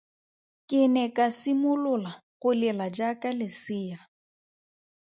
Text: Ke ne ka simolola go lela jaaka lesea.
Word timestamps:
Ke 0.69 0.79
ne 0.93 1.03
ka 1.15 1.27
simolola 1.39 2.11
go 2.41 2.49
lela 2.61 2.85
jaaka 2.97 3.29
lesea. 3.39 3.97